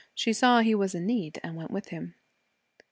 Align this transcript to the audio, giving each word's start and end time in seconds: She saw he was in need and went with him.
She 0.15 0.33
saw 0.33 0.61
he 0.61 0.73
was 0.73 0.95
in 0.95 1.05
need 1.05 1.39
and 1.43 1.55
went 1.55 1.69
with 1.69 1.89
him. 1.89 2.15